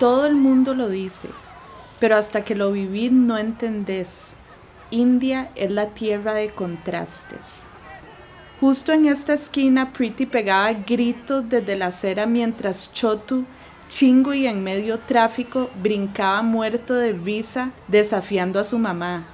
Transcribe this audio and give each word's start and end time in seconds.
Todo 0.00 0.24
el 0.24 0.34
mundo 0.34 0.72
lo 0.72 0.88
dice, 0.88 1.28
pero 1.98 2.16
hasta 2.16 2.42
que 2.42 2.54
lo 2.54 2.72
vivís 2.72 3.12
no 3.12 3.36
entendés. 3.36 4.34
India 4.90 5.50
es 5.56 5.70
la 5.70 5.88
tierra 5.90 6.32
de 6.32 6.54
contrastes. 6.54 7.66
Justo 8.60 8.92
en 8.92 9.04
esta 9.04 9.34
esquina, 9.34 9.92
Pretty 9.92 10.24
pegaba 10.24 10.72
gritos 10.72 11.46
desde 11.50 11.76
la 11.76 11.88
acera 11.88 12.24
mientras 12.24 12.94
Chotu, 12.94 13.44
chingo 13.88 14.32
y 14.32 14.46
en 14.46 14.64
medio 14.64 15.00
tráfico, 15.00 15.68
brincaba 15.82 16.40
muerto 16.40 16.94
de 16.94 17.12
risa 17.12 17.72
desafiando 17.86 18.58
a 18.58 18.64
su 18.64 18.78
mamá. 18.78 19.26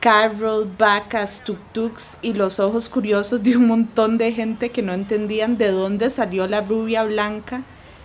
Carroll, 0.00 0.66
vacas, 0.78 1.44
tuk-tuks 1.44 2.16
y 2.22 2.32
los 2.32 2.58
ojos 2.58 2.88
curiosos 2.88 3.42
de 3.42 3.54
un 3.54 3.66
montón 3.66 4.16
de 4.16 4.32
gente 4.32 4.70
que 4.70 4.80
no 4.80 4.94
entendían 4.94 5.58
de 5.58 5.70
dónde 5.70 6.08
salió 6.08 6.46
la 6.46 6.62
rubia 6.62 7.04
blanca, 7.04 7.64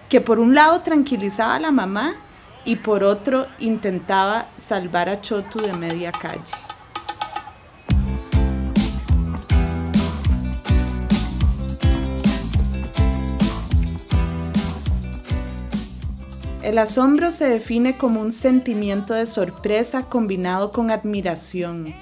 que 0.09 0.21
por 0.21 0.39
un 0.39 0.53
lado 0.53 0.81
tranquilizaba 0.81 1.55
a 1.55 1.59
la 1.59 1.71
mamá 1.71 2.15
y 2.63 2.77
por 2.77 3.03
otro 3.03 3.45
intentaba 3.59 4.47
salvar 4.57 5.09
a 5.09 5.21
Chotu 5.21 5.59
de 5.59 5.73
media 5.73 6.11
calle. 6.11 6.53
El 16.63 16.79
asombro 16.79 17.29
se 17.29 17.47
define 17.47 17.95
como 17.95 18.19
un 18.21 18.31
sentimiento 18.31 19.13
de 19.13 19.27
sorpresa 19.27 20.09
combinado 20.09 20.71
con 20.71 20.89
admiración, 20.89 21.93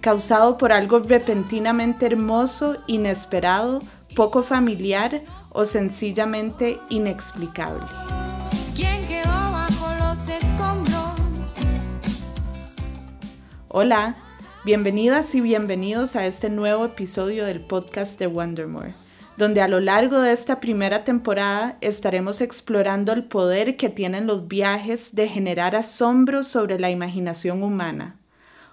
causado 0.00 0.58
por 0.58 0.72
algo 0.72 1.00
repentinamente 1.00 2.06
hermoso, 2.06 2.76
inesperado, 2.86 3.82
poco 4.14 4.44
familiar 4.44 5.22
o 5.52 5.64
sencillamente 5.64 6.80
inexplicable. 6.88 7.84
Hola, 13.68 14.16
bienvenidas 14.64 15.34
y 15.34 15.40
bienvenidos 15.40 16.16
a 16.16 16.26
este 16.26 16.50
nuevo 16.50 16.84
episodio 16.84 17.46
del 17.46 17.60
podcast 17.60 18.18
de 18.18 18.26
Wondermore 18.26 18.94
donde 19.36 19.60
a 19.60 19.68
lo 19.68 19.80
largo 19.80 20.20
de 20.20 20.32
esta 20.32 20.60
primera 20.60 21.04
temporada 21.04 21.76
estaremos 21.80 22.40
explorando 22.40 23.12
el 23.12 23.24
poder 23.24 23.76
que 23.76 23.88
tienen 23.88 24.26
los 24.26 24.46
viajes 24.46 25.14
de 25.14 25.28
generar 25.28 25.74
asombro 25.74 26.44
sobre 26.44 26.78
la 26.78 26.90
imaginación 26.90 27.62
humana, 27.62 28.20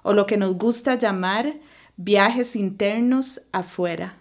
o 0.03 0.13
lo 0.13 0.25
que 0.25 0.37
nos 0.37 0.55
gusta 0.57 0.95
llamar 0.95 1.55
viajes 1.97 2.55
internos 2.55 3.41
afuera. 3.51 4.15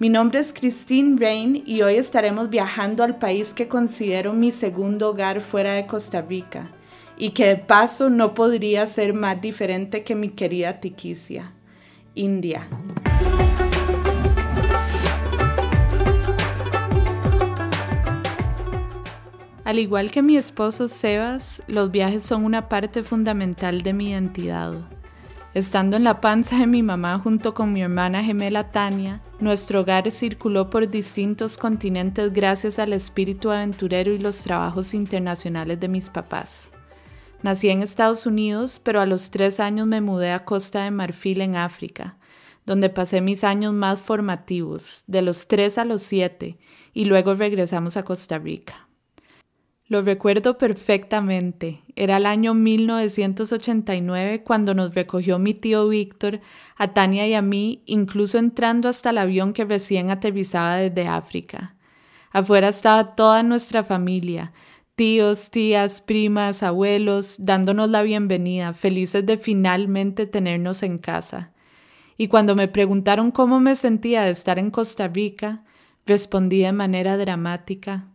Mi 0.00 0.08
nombre 0.08 0.38
es 0.38 0.52
Christine 0.52 1.16
Rain 1.18 1.64
y 1.66 1.82
hoy 1.82 1.96
estaremos 1.96 2.50
viajando 2.50 3.02
al 3.02 3.18
país 3.18 3.52
que 3.52 3.66
considero 3.66 4.32
mi 4.32 4.52
segundo 4.52 5.10
hogar 5.10 5.40
fuera 5.40 5.72
de 5.72 5.86
Costa 5.86 6.22
Rica 6.22 6.70
y 7.16 7.30
que 7.30 7.46
de 7.46 7.56
paso 7.56 8.08
no 8.08 8.32
podría 8.32 8.86
ser 8.86 9.12
más 9.12 9.40
diferente 9.40 10.04
que 10.04 10.14
mi 10.14 10.28
querida 10.28 10.78
Tiquicia, 10.78 11.52
India. 12.14 12.68
Al 19.64 19.80
igual 19.80 20.12
que 20.12 20.22
mi 20.22 20.36
esposo 20.36 20.86
Sebas, 20.86 21.60
los 21.66 21.90
viajes 21.90 22.24
son 22.24 22.44
una 22.44 22.68
parte 22.68 23.02
fundamental 23.02 23.82
de 23.82 23.92
mi 23.92 24.10
identidad. 24.10 24.74
Estando 25.54 25.96
en 25.96 26.04
la 26.04 26.20
panza 26.20 26.58
de 26.58 26.66
mi 26.66 26.82
mamá 26.82 27.18
junto 27.18 27.54
con 27.54 27.72
mi 27.72 27.80
hermana 27.80 28.22
gemela 28.22 28.70
Tania, 28.70 29.22
nuestro 29.40 29.80
hogar 29.80 30.10
circuló 30.10 30.68
por 30.68 30.88
distintos 30.88 31.56
continentes 31.56 32.34
gracias 32.34 32.78
al 32.78 32.92
espíritu 32.92 33.50
aventurero 33.50 34.12
y 34.12 34.18
los 34.18 34.42
trabajos 34.42 34.92
internacionales 34.92 35.80
de 35.80 35.88
mis 35.88 36.10
papás. 36.10 36.70
Nací 37.42 37.70
en 37.70 37.82
Estados 37.82 38.26
Unidos, 38.26 38.78
pero 38.82 39.00
a 39.00 39.06
los 39.06 39.30
tres 39.30 39.58
años 39.58 39.86
me 39.86 40.02
mudé 40.02 40.32
a 40.32 40.44
Costa 40.44 40.84
de 40.84 40.90
Marfil 40.90 41.40
en 41.40 41.56
África, 41.56 42.18
donde 42.66 42.90
pasé 42.90 43.22
mis 43.22 43.42
años 43.42 43.72
más 43.72 44.00
formativos, 44.00 45.04
de 45.06 45.22
los 45.22 45.48
tres 45.48 45.78
a 45.78 45.86
los 45.86 46.02
siete, 46.02 46.58
y 46.92 47.06
luego 47.06 47.34
regresamos 47.34 47.96
a 47.96 48.02
Costa 48.02 48.38
Rica. 48.38 48.87
Lo 49.88 50.02
recuerdo 50.02 50.58
perfectamente. 50.58 51.80
Era 51.96 52.18
el 52.18 52.26
año 52.26 52.52
1989 52.52 54.42
cuando 54.44 54.74
nos 54.74 54.94
recogió 54.94 55.38
mi 55.38 55.54
tío 55.54 55.88
Víctor, 55.88 56.40
a 56.76 56.92
Tania 56.92 57.26
y 57.26 57.32
a 57.32 57.40
mí, 57.40 57.82
incluso 57.86 58.36
entrando 58.36 58.90
hasta 58.90 59.10
el 59.10 59.18
avión 59.18 59.54
que 59.54 59.64
recién 59.64 60.10
aterrizaba 60.10 60.76
desde 60.76 61.08
África. 61.08 61.74
Afuera 62.32 62.68
estaba 62.68 63.14
toda 63.14 63.42
nuestra 63.42 63.82
familia, 63.82 64.52
tíos, 64.94 65.50
tías, 65.50 66.02
primas, 66.02 66.62
abuelos, 66.62 67.36
dándonos 67.38 67.88
la 67.88 68.02
bienvenida, 68.02 68.74
felices 68.74 69.24
de 69.24 69.38
finalmente 69.38 70.26
tenernos 70.26 70.82
en 70.82 70.98
casa. 70.98 71.52
Y 72.18 72.28
cuando 72.28 72.54
me 72.54 72.68
preguntaron 72.68 73.30
cómo 73.30 73.58
me 73.58 73.74
sentía 73.74 74.24
de 74.24 74.32
estar 74.32 74.58
en 74.58 74.70
Costa 74.70 75.08
Rica, 75.08 75.64
respondí 76.04 76.60
de 76.60 76.72
manera 76.72 77.16
dramática, 77.16 78.08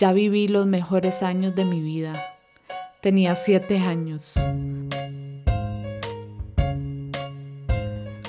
ya 0.00 0.14
viví 0.14 0.48
los 0.48 0.66
mejores 0.66 1.22
años 1.22 1.54
de 1.54 1.66
mi 1.66 1.82
vida. 1.82 2.14
Tenía 3.02 3.34
siete 3.34 3.78
años. 3.78 4.34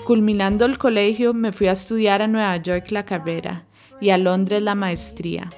Culminando 0.03 0.65
el 0.65 0.77
colegio, 0.77 1.33
me 1.33 1.53
fui 1.53 1.69
a 1.69 1.71
estudiar 1.71 2.21
a 2.21 2.27
Nueva 2.27 2.57
York 2.57 2.91
la 2.91 3.05
carrera 3.05 3.63
y 4.01 4.09
a 4.09 4.17
Londres 4.17 4.61
la 4.61 4.75
maestría. 4.75 5.49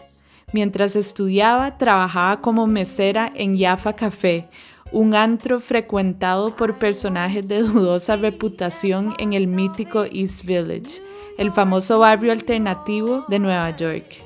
Mientras 0.53 0.95
estudiaba, 0.95 1.79
trabajaba 1.79 2.41
como 2.41 2.67
mesera 2.67 3.31
en 3.33 3.57
Jaffa 3.57 3.93
Café, 3.93 4.47
un 4.91 5.15
antro 5.15 5.59
frecuentado 5.59 6.55
por 6.55 6.77
personajes 6.77 7.47
de 7.47 7.63
dudosa 7.63 8.17
reputación 8.17 9.15
en 9.17 9.33
el 9.33 9.47
mítico 9.47 10.03
East 10.03 10.45
Village, 10.45 11.01
el 11.39 11.51
famoso 11.51 11.97
barrio 11.97 12.31
alternativo 12.31 13.25
de 13.29 13.39
Nueva 13.39 13.75
York. 13.75 14.22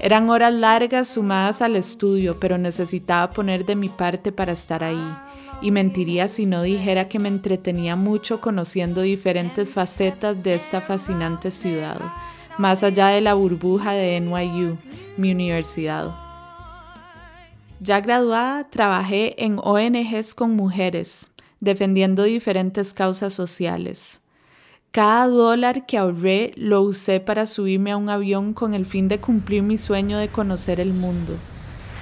Eran 0.00 0.28
horas 0.28 0.52
largas 0.52 1.08
sumadas 1.08 1.62
al 1.62 1.76
estudio, 1.76 2.40
pero 2.40 2.58
necesitaba 2.58 3.30
poner 3.30 3.64
de 3.64 3.76
mi 3.76 3.88
parte 3.88 4.32
para 4.32 4.52
estar 4.52 4.82
ahí. 4.82 5.16
Y 5.62 5.70
mentiría 5.70 6.28
si 6.28 6.46
no 6.46 6.62
dijera 6.62 7.08
que 7.08 7.18
me 7.18 7.28
entretenía 7.28 7.96
mucho 7.96 8.40
conociendo 8.40 9.02
diferentes 9.02 9.68
facetas 9.68 10.42
de 10.42 10.56
esta 10.56 10.80
fascinante 10.80 11.50
ciudad, 11.50 12.00
más 12.58 12.82
allá 12.82 13.08
de 13.08 13.20
la 13.20 13.34
burbuja 13.34 13.92
de 13.92 14.20
NYU, 14.20 14.76
mi 15.16 15.30
universidad. 15.30 16.10
Ya 17.80 18.00
graduada, 18.00 18.68
trabajé 18.68 19.42
en 19.44 19.58
ONGs 19.62 20.34
con 20.34 20.56
mujeres, 20.56 21.28
defendiendo 21.60 22.24
diferentes 22.24 22.92
causas 22.92 23.32
sociales. 23.32 24.23
Cada 24.94 25.26
dólar 25.26 25.86
que 25.86 25.98
ahorré 25.98 26.52
lo 26.54 26.82
usé 26.82 27.18
para 27.18 27.46
subirme 27.46 27.90
a 27.90 27.96
un 27.96 28.08
avión 28.08 28.54
con 28.54 28.74
el 28.74 28.86
fin 28.86 29.08
de 29.08 29.18
cumplir 29.18 29.64
mi 29.64 29.76
sueño 29.76 30.18
de 30.18 30.28
conocer 30.28 30.78
el 30.78 30.94
mundo. 30.94 31.34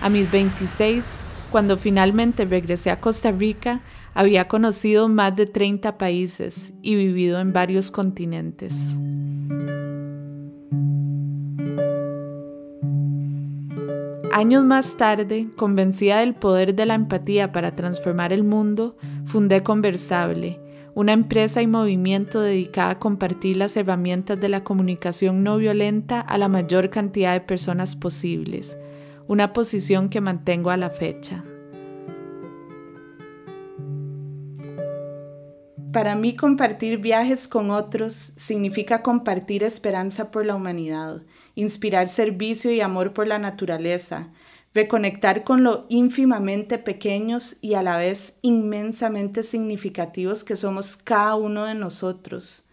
A 0.03 0.11
mis 0.11 0.31
26, 0.31 1.25
cuando 1.51 1.79
finalmente 1.79 2.45
regresé 2.45 2.91
a 2.91 3.01
Costa 3.01 3.33
Rica, 3.33 3.81
había 4.13 4.47
conocido 4.47 5.09
más 5.09 5.35
de 5.35 5.47
30 5.47 5.97
países 5.97 6.75
y 6.83 6.95
vivido 6.95 7.41
en 7.41 7.55
varios 7.55 7.91
continentes. 7.91 8.95
Años 14.35 14.65
más 14.65 14.99
tarde, 14.99 15.49
convencida 15.57 16.19
del 16.19 16.35
poder 16.35 16.75
de 16.75 16.85
la 16.85 16.95
empatía 16.95 17.53
para 17.53 17.75
transformar 17.75 18.35
el 18.35 18.45
mundo, 18.45 18.99
fundé 19.25 19.63
Conversable, 19.63 20.61
una 20.95 21.13
empresa 21.13 21.63
y 21.63 21.67
movimiento 21.67 22.41
dedicada 22.41 22.91
a 22.91 22.99
compartir 22.99 23.57
las 23.57 23.77
herramientas 23.77 24.41
de 24.41 24.49
la 24.49 24.63
comunicación 24.63 25.43
no 25.43 25.57
violenta 25.57 26.21
a 26.21 26.37
la 26.37 26.49
mayor 26.49 26.91
cantidad 26.91 27.33
de 27.33 27.41
personas 27.41 27.97
posibles, 27.97 28.77
una 29.27 29.53
posición 29.53 30.11
que 30.11 30.21
mantengo 30.21 30.71
a 30.71 30.77
la 30.77 30.91
fecha. 30.91 31.43
Para 35.93 36.15
mí 36.15 36.37
compartir 36.37 36.99
viajes 36.99 37.47
con 37.49 37.71
otros 37.71 38.15
significa 38.15 39.03
compartir 39.03 39.63
esperanza 39.63 40.31
por 40.31 40.47
la 40.47 40.55
humanidad, 40.55 41.23
inspirar 41.55 42.09
servicio 42.09 42.71
y 42.71 42.81
amor 42.81 43.13
por 43.13 43.29
la 43.29 43.39
naturaleza, 43.39 44.33
reconectar 44.75 45.45
con 45.45 45.65
lo 45.65 45.87
ínfimamente 45.89 46.79
pequeños 46.79 47.57
y 47.61 47.75
a 47.75 47.83
la 47.83 47.97
vez 47.97 48.39
inmensamente 48.43 49.43
significativos 49.43 50.45
que 50.45 50.57
somos 50.57 50.97
cada 50.97 51.35
uno 51.35 51.65
de 51.65 51.75
nosotros. 51.75 52.65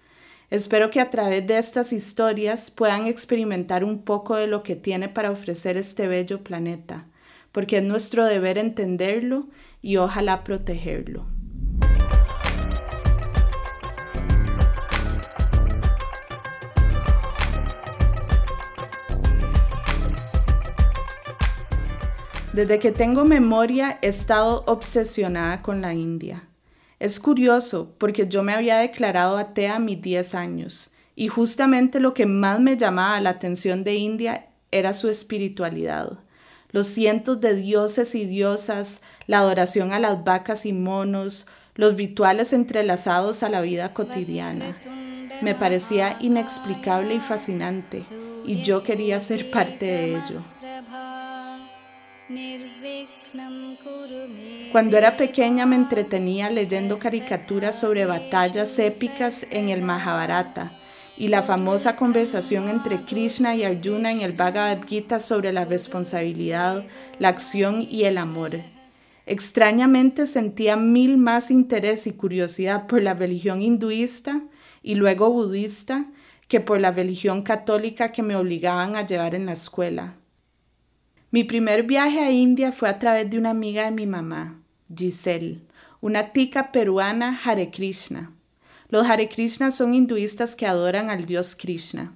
Espero 0.49 0.89
que 0.89 0.99
a 0.99 1.09
través 1.09 1.45
de 1.45 1.57
estas 1.57 1.93
historias 1.93 2.71
puedan 2.71 3.05
experimentar 3.05 3.83
un 3.83 4.01
poco 4.01 4.35
de 4.35 4.47
lo 4.47 4.63
que 4.63 4.75
tiene 4.75 5.09
para 5.09 5.29
ofrecer 5.29 5.77
este 5.77 6.07
bello 6.07 6.43
planeta, 6.43 7.05
porque 7.51 7.77
es 7.77 7.83
nuestro 7.83 8.25
deber 8.25 8.57
entenderlo 8.57 9.47
y 9.81 9.97
ojalá 9.97 10.43
protegerlo. 10.43 11.25
Desde 22.59 22.77
que 22.77 22.91
tengo 22.91 23.23
memoria 23.23 23.99
he 24.01 24.09
estado 24.09 24.65
obsesionada 24.67 25.61
con 25.61 25.79
la 25.79 25.93
India. 25.93 26.49
Es 26.99 27.17
curioso 27.17 27.95
porque 27.97 28.27
yo 28.27 28.43
me 28.43 28.51
había 28.51 28.79
declarado 28.79 29.37
atea 29.37 29.77
a 29.77 29.79
mis 29.79 30.01
10 30.01 30.35
años 30.35 30.91
y 31.15 31.29
justamente 31.29 32.01
lo 32.01 32.13
que 32.13 32.25
más 32.25 32.59
me 32.59 32.75
llamaba 32.75 33.21
la 33.21 33.29
atención 33.29 33.85
de 33.85 33.95
India 33.95 34.47
era 34.71 34.91
su 34.91 35.07
espiritualidad. 35.07 36.19
Los 36.71 36.87
cientos 36.87 37.39
de 37.39 37.55
dioses 37.55 38.13
y 38.13 38.25
diosas, 38.25 38.99
la 39.25 39.39
adoración 39.39 39.93
a 39.93 39.99
las 39.99 40.25
vacas 40.25 40.65
y 40.65 40.73
monos, 40.73 41.47
los 41.75 41.95
rituales 41.95 42.51
entrelazados 42.51 43.41
a 43.41 43.47
la 43.47 43.61
vida 43.61 43.93
cotidiana. 43.93 44.77
Me 45.41 45.55
parecía 45.55 46.17
inexplicable 46.19 47.15
y 47.15 47.19
fascinante 47.21 48.03
y 48.45 48.63
yo 48.63 48.83
quería 48.83 49.17
ser 49.21 49.49
parte 49.49 49.85
de 49.85 50.15
ello. 50.17 50.41
Cuando 54.71 54.97
era 54.97 55.17
pequeña 55.17 55.65
me 55.65 55.75
entretenía 55.75 56.51
leyendo 56.51 56.99
caricaturas 56.99 57.79
sobre 57.79 58.05
batallas 58.05 58.77
épicas 58.77 59.47
en 59.49 59.69
el 59.69 59.81
Mahabharata 59.81 60.71
y 61.17 61.29
la 61.29 61.41
famosa 61.41 61.95
conversación 61.95 62.69
entre 62.69 63.01
Krishna 63.01 63.55
y 63.55 63.63
Arjuna 63.63 64.11
en 64.11 64.21
el 64.21 64.33
Bhagavad 64.33 64.85
Gita 64.85 65.19
sobre 65.19 65.51
la 65.51 65.65
responsabilidad, 65.65 66.85
la 67.17 67.29
acción 67.29 67.87
y 67.89 68.03
el 68.03 68.19
amor. 68.19 68.59
Extrañamente 69.25 70.27
sentía 70.27 70.75
mil 70.75 71.17
más 71.17 71.49
interés 71.49 72.05
y 72.05 72.13
curiosidad 72.13 72.85
por 72.85 73.01
la 73.01 73.15
religión 73.15 73.63
hinduista 73.63 74.41
y 74.83 74.95
luego 74.95 75.31
budista 75.31 76.05
que 76.47 76.59
por 76.59 76.79
la 76.79 76.91
religión 76.91 77.41
católica 77.41 78.11
que 78.11 78.21
me 78.21 78.35
obligaban 78.35 78.95
a 78.95 79.05
llevar 79.05 79.33
en 79.33 79.47
la 79.47 79.53
escuela. 79.53 80.18
Mi 81.31 81.43
primer 81.43 81.83
viaje 81.83 82.21
a 82.21 82.31
India 82.31 82.71
fue 82.71 82.89
a 82.89 82.97
través 82.97 83.29
de 83.29 83.37
una 83.37 83.51
amiga 83.51 83.85
de 83.85 83.91
mi 83.91 84.07
mamá, 84.07 84.63
Giselle, 84.91 85.59
una 86.01 86.33
tica 86.33 86.71
peruana 86.71 87.39
Hare 87.43 87.69
Krishna. 87.69 88.31
Los 88.89 89.07
Hare 89.07 89.29
Krishna 89.29 89.69
son 89.69 89.93
hinduistas 89.93 90.55
que 90.55 90.65
adoran 90.65 91.11
al 91.11 91.25
dios 91.25 91.55
Krishna. 91.55 92.15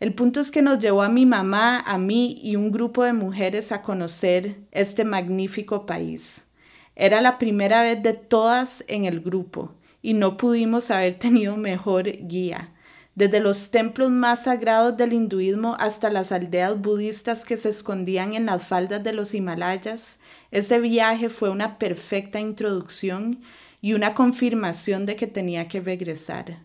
El 0.00 0.14
punto 0.14 0.40
es 0.40 0.50
que 0.50 0.62
nos 0.62 0.78
llevó 0.78 1.02
a 1.02 1.10
mi 1.10 1.26
mamá, 1.26 1.80
a 1.80 1.98
mí 1.98 2.40
y 2.42 2.56
un 2.56 2.72
grupo 2.72 3.04
de 3.04 3.12
mujeres 3.12 3.72
a 3.72 3.82
conocer 3.82 4.56
este 4.72 5.04
magnífico 5.04 5.84
país. 5.84 6.48
Era 6.96 7.20
la 7.20 7.36
primera 7.36 7.82
vez 7.82 8.02
de 8.02 8.14
todas 8.14 8.84
en 8.88 9.04
el 9.04 9.20
grupo 9.20 9.74
y 10.00 10.14
no 10.14 10.38
pudimos 10.38 10.90
haber 10.90 11.18
tenido 11.18 11.58
mejor 11.58 12.04
guía 12.26 12.73
desde 13.14 13.38
los 13.38 13.70
templos 13.70 14.10
más 14.10 14.44
sagrados 14.44 14.96
del 14.96 15.12
hinduismo 15.12 15.76
hasta 15.78 16.10
las 16.10 16.32
aldeas 16.32 16.80
budistas 16.80 17.44
que 17.44 17.56
se 17.56 17.68
escondían 17.68 18.34
en 18.34 18.46
las 18.46 18.64
faldas 18.64 19.04
de 19.04 19.12
los 19.12 19.34
Himalayas, 19.34 20.18
ese 20.50 20.80
viaje 20.80 21.28
fue 21.28 21.50
una 21.50 21.78
perfecta 21.78 22.40
introducción 22.40 23.40
y 23.80 23.92
una 23.92 24.14
confirmación 24.14 25.06
de 25.06 25.14
que 25.14 25.26
tenía 25.26 25.68
que 25.68 25.80
regresar. 25.80 26.58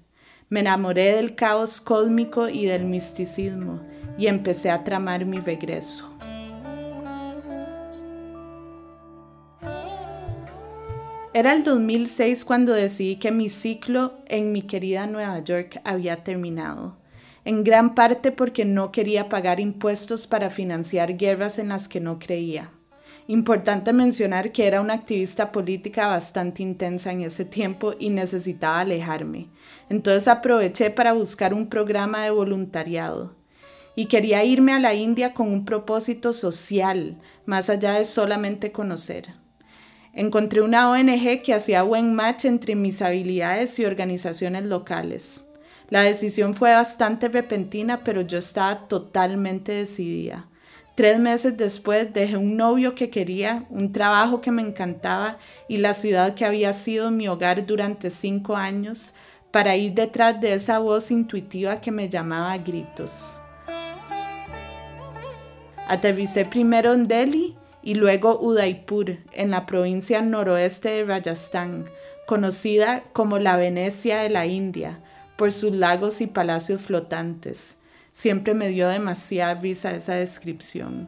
Me 0.49 0.61
enamoré 0.61 1.13
del 1.15 1.35
caos 1.35 1.79
cósmico 1.81 2.49
y 2.49 2.65
del 2.65 2.85
misticismo 2.85 3.81
y 4.17 4.25
empecé 4.25 4.71
a 4.71 4.83
tramar 4.83 5.25
mi 5.25 5.37
regreso. 5.37 6.11
Era 11.31 11.53
el 11.53 11.63
2006 11.63 12.43
cuando 12.43 12.73
decidí 12.73 13.17
que 13.17 13.31
mi 13.31 13.49
ciclo 13.49 14.13
en 14.25 14.51
mi 14.51 14.63
querida 14.63 15.05
Nueva 15.05 15.37
York 15.43 15.79
había 15.83 16.23
terminado, 16.23 16.97
en 17.45 17.63
gran 17.63 17.93
parte 17.93 18.31
porque 18.31 18.65
no 18.65 18.91
quería 18.91 19.29
pagar 19.29 19.59
impuestos 19.59 20.25
para 20.25 20.49
financiar 20.49 21.17
guerras 21.17 21.59
en 21.59 21.69
las 21.69 21.87
que 21.87 21.99
no 21.99 22.17
creía. 22.17 22.71
Importante 23.27 23.93
mencionar 23.93 24.51
que 24.51 24.65
era 24.65 24.81
una 24.81 24.95
activista 24.95 25.51
política 25.51 26.07
bastante 26.07 26.63
intensa 26.63 27.11
en 27.11 27.21
ese 27.21 27.45
tiempo 27.45 27.93
y 27.99 28.09
necesitaba 28.09 28.79
alejarme. 28.79 29.49
Entonces 29.87 30.27
aproveché 30.27 30.89
para 30.89 31.13
buscar 31.13 31.53
un 31.53 31.69
programa 31.69 32.23
de 32.23 32.31
voluntariado. 32.31 33.35
Y 33.95 34.07
quería 34.07 34.43
irme 34.43 34.73
a 34.73 34.79
la 34.79 34.95
India 34.95 35.35
con 35.35 35.53
un 35.53 35.63
propósito 35.63 36.33
social, 36.33 37.21
más 37.45 37.69
allá 37.69 37.93
de 37.93 38.05
solamente 38.05 38.71
conocer. 38.71 39.27
Encontré 40.13 40.61
una 40.61 40.89
ONG 40.89 41.41
que 41.43 41.53
hacía 41.53 41.83
buen 41.83 42.15
match 42.15 42.45
entre 42.45 42.75
mis 42.75 43.01
habilidades 43.01 43.77
y 43.79 43.85
organizaciones 43.85 44.63
locales. 44.63 45.45
La 45.89 46.01
decisión 46.01 46.53
fue 46.53 46.71
bastante 46.71 47.29
repentina, 47.29 48.01
pero 48.03 48.21
yo 48.21 48.37
estaba 48.37 48.87
totalmente 48.87 49.71
decidida. 49.71 50.47
Tres 50.95 51.17
meses 51.19 51.57
después 51.57 52.13
dejé 52.13 52.37
un 52.37 52.57
novio 52.57 52.93
que 52.93 53.09
quería, 53.09 53.65
un 53.69 53.91
trabajo 53.91 54.41
que 54.41 54.51
me 54.51 54.61
encantaba 54.61 55.37
y 55.67 55.77
la 55.77 55.93
ciudad 55.93 56.33
que 56.33 56.45
había 56.45 56.73
sido 56.73 57.09
mi 57.09 57.27
hogar 57.27 57.65
durante 57.65 58.09
cinco 58.09 58.55
años 58.55 59.13
para 59.51 59.75
ir 59.77 59.93
detrás 59.93 60.41
de 60.41 60.53
esa 60.53 60.79
voz 60.79 61.09
intuitiva 61.11 61.79
que 61.79 61.91
me 61.91 62.09
llamaba 62.09 62.51
a 62.51 62.57
gritos. 62.57 63.39
Aterricé 65.87 66.45
primero 66.45 66.93
en 66.93 67.07
Delhi 67.07 67.55
y 67.81 67.95
luego 67.95 68.39
Udaipur, 68.39 69.17
en 69.31 69.51
la 69.51 69.65
provincia 69.65 70.21
noroeste 70.21 70.89
de 70.89 71.03
Rajasthan, 71.05 71.85
conocida 72.25 73.03
como 73.13 73.39
la 73.39 73.55
Venecia 73.55 74.19
de 74.19 74.29
la 74.29 74.45
India, 74.45 74.99
por 75.37 75.51
sus 75.51 75.71
lagos 75.71 76.21
y 76.21 76.27
palacios 76.27 76.81
flotantes. 76.81 77.77
Siempre 78.11 78.53
me 78.53 78.67
dio 78.67 78.89
demasiada 78.89 79.55
risa 79.55 79.95
esa 79.95 80.15
descripción. 80.15 81.07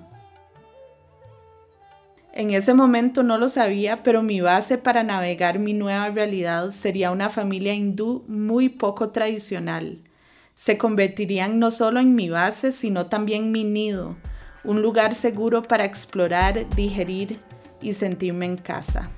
En 2.34 2.52
ese 2.52 2.74
momento 2.74 3.24
no 3.24 3.38
lo 3.38 3.50
sabía, 3.50 4.04
pero 4.04 4.24
mi 4.24 4.40
base 4.40 4.78
para 4.78 5.04
navegar 5.04 5.60
mi 5.60 5.74
nueva 5.74 6.10
realidad 6.10 6.72
sería 6.72 7.12
una 7.12 7.30
familia 7.30 7.74
hindú 7.74 8.24
muy 8.28 8.70
poco 8.70 9.10
tradicional. 9.10 9.98
Se 10.56 10.78
convertirían 10.78 11.60
no 11.60 11.72
solo 11.72 12.00
en 12.00 12.16
mi 12.16 12.30
base, 12.30 12.72
sino 12.72 13.08
también 13.08 13.52
mi 13.52 13.66
nido, 13.66 14.16
un 14.64 14.82
lugar 14.82 15.16
seguro 15.16 15.64
para 15.64 15.86
explorar, 15.86 16.68
digerir 16.76 17.40
y 17.82 17.94
sentirme 17.94 18.46
en 18.46 18.58
casa. 18.58 19.12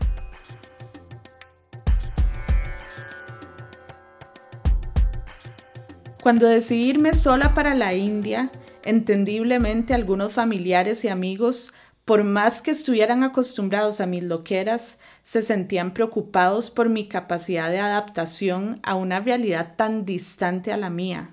Cuando 6.22 6.48
decidí 6.48 6.90
irme 6.90 7.14
sola 7.14 7.54
para 7.54 7.74
la 7.74 7.94
India, 7.94 8.50
entendiblemente 8.86 9.94
algunos 9.94 10.32
familiares 10.32 11.04
y 11.04 11.10
amigos, 11.10 11.74
por 12.06 12.24
más 12.24 12.62
que 12.62 12.72
estuvieran 12.72 13.24
acostumbrados 13.24 14.00
a 14.00 14.06
mis 14.06 14.24
loqueras, 14.24 15.00
se 15.24 15.42
sentían 15.42 15.94
preocupados 15.94 16.72
por 16.72 16.88
mi 16.88 17.10
capacidad 17.10 17.70
de 17.70 17.80
adaptación 17.80 18.80
a 18.84 18.96
una 18.96 19.20
realidad 19.20 19.76
tan 19.76 20.06
distante 20.06 20.72
a 20.72 20.78
la 20.78 20.90
mía. 20.90 21.32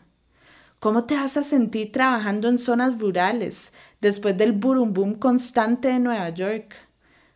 ¿Cómo 0.81 1.05
te 1.05 1.15
vas 1.15 1.37
a 1.37 1.43
sentir 1.43 1.93
trabajando 1.93 2.49
en 2.49 2.57
zonas 2.57 2.99
rurales 2.99 3.73
después 4.01 4.37
del 4.37 4.53
burum 4.53 4.93
boom 4.93 5.15
constante 5.15 5.89
de 5.89 5.99
Nueva 5.99 6.29
York? 6.31 6.75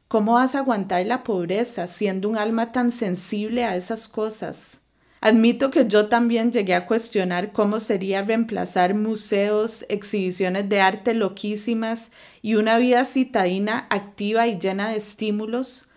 ¿Cómo 0.09 0.35
vas 0.35 0.54
a 0.54 0.59
aguantar 0.59 1.06
la 1.06 1.23
pobreza 1.23 1.87
siendo 1.87 2.28
un 2.28 2.37
alma 2.37 2.73
tan 2.73 2.90
sensible 2.90 3.64
a 3.64 3.76
esas 3.76 4.09
cosas? 4.09 4.83
Admito 5.21 5.71
que 5.71 5.87
yo 5.88 6.09
también 6.09 6.52
llegué 6.52 6.75
a 6.75 6.87
cuestionar 6.87 7.52
cómo 7.52 7.80
sería 7.80 8.23
reemplazar 8.23 8.94
museos, 8.94 9.87
exhibiciones 9.88 10.68
de 10.68 10.80
arte 10.80 11.14
loquísimas 11.14 12.12
y 12.42 12.56
una 12.56 12.76
vida 12.76 13.04
citadina 13.04 13.87
activa 13.88 14.47
y 14.47 14.59
llena 14.59 14.90
de 14.90 14.97
estímulos 14.97 15.88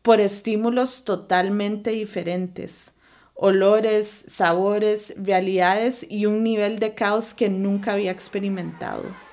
por 0.00 0.20
estímulos 0.20 1.04
totalmente 1.04 1.90
diferentes 1.90 2.96
olores, 3.42 4.06
sabores, 4.28 5.14
realidades 5.16 6.06
y 6.10 6.26
un 6.26 6.42
nivel 6.42 6.78
de 6.78 6.92
caos 6.92 7.32
que 7.32 7.48
nunca 7.48 7.94
había 7.94 8.10
experimentado. 8.10 9.29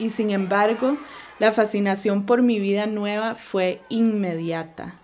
Y 0.00 0.08
sin 0.08 0.30
embargo, 0.30 0.96
la 1.38 1.52
fascinación 1.52 2.24
por 2.24 2.40
mi 2.42 2.58
vida 2.58 2.86
nueva 2.86 3.34
fue 3.34 3.82
inmediata. 3.90 4.94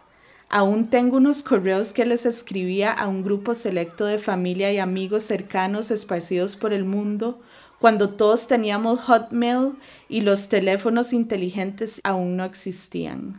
Aún 0.49 0.89
tengo 0.89 1.19
unos 1.19 1.43
correos 1.43 1.93
que 1.93 2.07
les 2.07 2.25
escribía 2.25 2.93
a 2.93 3.07
un 3.07 3.23
grupo 3.23 3.55
selecto 3.55 4.07
de 4.07 4.19
familia 4.19 4.73
y 4.73 4.79
amigos 4.79 5.25
cercanos 5.25 5.91
esparcidos 5.91 6.57
por 6.57 6.73
el 6.73 6.85
mundo 6.85 7.43
cuando 7.79 8.09
todos 8.09 8.49
teníamos 8.49 9.01
Hotmail 9.01 9.75
y 10.09 10.23
los 10.23 10.49
teléfonos 10.49 11.13
inteligentes 11.13 12.01
aún 12.03 12.39
no 12.39 12.45
existían. 12.45 13.39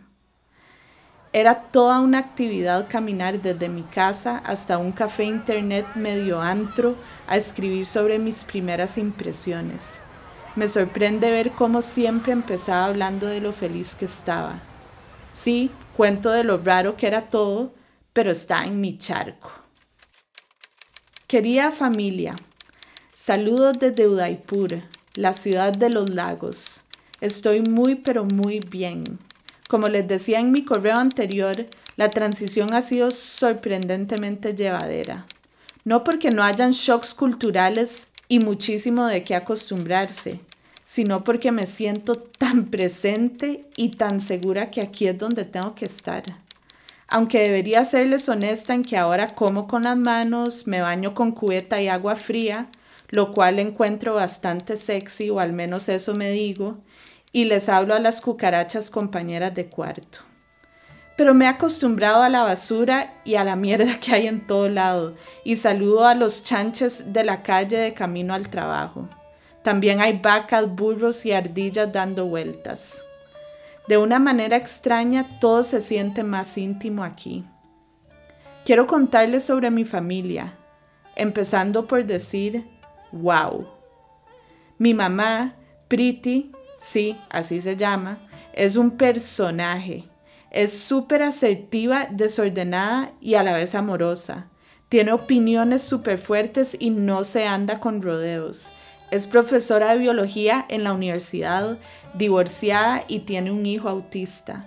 Era 1.34 1.56
toda 1.56 2.02
una 2.02 2.20
actividad 2.20 2.88
caminar 2.88 3.42
desde 3.42 3.68
mi 3.68 3.82
casa 3.82 4.38
hasta 4.46 4.78
un 4.78 4.92
café 4.92 5.24
internet 5.24 5.88
medio 5.96 6.40
antro 6.40 6.96
a 7.28 7.36
escribir 7.36 7.88
sobre 7.88 8.20
mis 8.20 8.44
primeras 8.44 9.00
impresiones. 9.00 10.02
Me 10.58 10.68
sorprende 10.68 11.30
ver 11.30 11.52
cómo 11.52 11.84
siempre 11.84 12.34
empezaba 12.34 12.86
hablando 12.86 13.28
de 13.28 13.40
lo 13.40 13.54
feliz 13.54 13.94
que 13.94 14.06
estaba. 14.06 14.60
Sí, 15.32 15.70
cuento 15.96 16.32
de 16.32 16.44
lo 16.44 16.58
raro 16.58 16.98
que 16.98 17.06
era 17.06 17.30
todo, 17.30 17.76
pero 18.12 18.32
está 18.32 18.66
en 18.66 18.82
mi 18.82 18.98
charco. 18.98 19.52
Querida 21.28 21.72
familia, 21.72 22.34
saludos 23.14 23.78
desde 23.80 24.08
Udaipur, 24.08 24.82
la 25.14 25.34
ciudad 25.34 25.74
de 25.74 25.92
los 25.92 26.10
lagos. 26.10 26.82
Estoy 27.22 27.62
muy 27.62 27.94
pero 27.94 28.26
muy 28.26 28.60
bien. 28.60 29.04
Como 29.70 29.86
les 29.86 30.08
decía 30.08 30.40
en 30.40 30.52
mi 30.52 30.66
correo 30.66 30.96
anterior, 30.96 31.68
la 31.98 32.10
transición 32.10 32.74
ha 32.74 32.82
sido 32.82 33.12
sorprendentemente 33.12 34.56
llevadera. 34.56 35.28
No 35.84 36.04
porque 36.04 36.32
no 36.32 36.42
hayan 36.42 36.72
shocks 36.72 37.14
culturales 37.14 38.08
y 38.28 38.40
muchísimo 38.40 39.06
de 39.06 39.24
qué 39.24 39.36
acostumbrarse, 39.36 40.42
sino 40.88 41.25
porque 41.25 41.51
me 41.51 41.63
siento 41.63 42.15
tan 42.15 42.67
presente 42.67 43.65
y 43.75 43.89
tan 43.89 44.22
segura 44.22 44.72
que 44.72 44.79
aquí 44.79 45.06
es 45.06 45.17
donde 45.17 45.44
tengo 45.44 45.75
que 45.75 45.84
estar. 45.84 46.24
Aunque 47.10 47.41
debería 47.41 47.84
serles 47.84 48.29
honesta 48.29 48.74
en 48.74 48.84
que 48.84 48.98
ahora 48.98 49.27
como 49.27 49.67
con 49.67 49.84
las 49.84 49.98
manos, 49.98 50.65
me 50.65 50.79
baño 50.79 51.13
con 51.13 51.34
cubeta 51.34 51.82
y 51.82 51.89
agua 51.89 52.15
fría, 52.15 52.70
lo 53.10 53.34
cual 53.34 53.60
encuentro 53.60 54.13
bastante 54.13 54.77
sexy, 54.77 55.29
o 55.29 55.41
al 55.41 55.51
menos 55.51 55.89
eso 55.89 56.15
me 56.15 56.32
digo, 56.32 56.77
y 57.34 57.44
les 57.44 57.67
hablo 57.67 57.94
a 57.94 58.00
las 58.00 58.22
cucarachas 58.22 58.89
compañeras 58.89 59.53
de 59.53 59.65
cuarto. 59.65 60.20
Pero 61.17 61.34
me 61.34 61.46
he 61.46 61.48
acostumbrado 61.50 62.24
a 62.24 62.29
la 62.29 62.44
basura 62.44 63.13
y 63.25 63.36
a 63.36 63.44
la 63.44 63.58
mierda 63.58 64.00
que 64.00 64.15
hay 64.15 64.27
en 64.27 64.48
todo 64.48 64.70
lado, 64.70 65.15
y 65.44 65.58
saludo 65.58 66.08
a 66.08 66.15
los 66.15 66.46
chanches 66.46 67.12
de 67.12 67.25
la 67.25 67.44
calle 67.44 67.77
de 67.77 67.94
camino 67.94 68.34
al 68.34 68.50
trabajo. 68.50 69.10
También 69.68 70.00
hay 70.00 70.18
vacas, 70.20 70.74
burros 70.74 71.26
y 71.26 71.34
ardillas 71.34 71.92
dando 71.92 72.26
vueltas. 72.26 73.04
De 73.90 73.98
una 73.98 74.18
manera 74.18 74.56
extraña, 74.56 75.40
todo 75.42 75.62
se 75.62 75.82
siente 75.82 76.24
más 76.24 76.58
íntimo 76.58 77.04
aquí. 77.04 77.44
Quiero 78.64 78.88
contarles 78.88 79.44
sobre 79.44 79.70
mi 79.70 79.84
familia, 79.84 80.54
empezando 81.18 81.86
por 81.86 82.06
decir, 82.06 82.66
wow. 83.12 83.68
Mi 84.78 84.94
mamá, 84.94 85.56
Priti, 85.90 86.54
sí, 86.78 87.18
así 87.30 87.60
se 87.60 87.76
llama, 87.76 88.20
es 88.54 88.78
un 88.78 88.92
personaje. 88.92 90.06
Es 90.50 90.80
súper 90.80 91.24
asertiva, 91.24 92.08
desordenada 92.10 93.12
y 93.20 93.34
a 93.34 93.44
la 93.44 93.52
vez 93.52 93.76
amorosa. 93.76 94.48
Tiene 94.88 95.12
opiniones 95.12 95.82
súper 95.82 96.20
fuertes 96.20 96.78
y 96.80 96.90
no 96.90 97.26
se 97.26 97.46
anda 97.46 97.82
con 97.82 98.02
rodeos. 98.02 98.72
Es 99.10 99.26
profesora 99.26 99.94
de 99.94 100.00
biología 100.00 100.66
en 100.68 100.84
la 100.84 100.92
universidad, 100.92 101.78
divorciada 102.14 103.06
y 103.08 103.20
tiene 103.20 103.52
un 103.52 103.66
hijo 103.66 103.88
autista. 103.88 104.66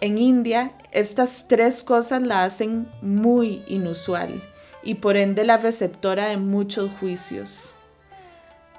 En 0.00 0.18
India, 0.18 0.72
estas 0.90 1.46
tres 1.46 1.84
cosas 1.84 2.22
la 2.22 2.42
hacen 2.42 2.88
muy 3.00 3.62
inusual 3.68 4.42
y 4.82 4.94
por 4.94 5.16
ende 5.16 5.44
la 5.44 5.56
receptora 5.56 6.26
de 6.26 6.36
muchos 6.36 6.90
juicios. 6.98 7.76